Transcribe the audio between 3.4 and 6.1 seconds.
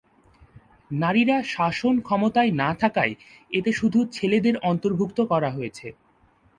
এতে শুধু ছেলেদের অন্তর্ভুক্ত করা হয়েছে।